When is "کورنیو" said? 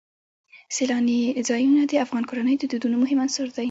2.29-2.59